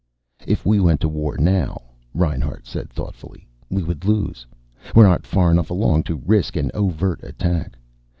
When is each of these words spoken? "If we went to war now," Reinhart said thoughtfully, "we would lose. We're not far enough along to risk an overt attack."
"If 0.47 0.65
we 0.65 0.79
went 0.79 0.99
to 1.01 1.07
war 1.07 1.37
now," 1.37 1.79
Reinhart 2.15 2.65
said 2.65 2.89
thoughtfully, 2.89 3.47
"we 3.69 3.83
would 3.83 4.03
lose. 4.03 4.47
We're 4.95 5.07
not 5.07 5.27
far 5.27 5.51
enough 5.51 5.69
along 5.69 6.05
to 6.05 6.23
risk 6.25 6.55
an 6.55 6.71
overt 6.73 7.19
attack." 7.23 7.77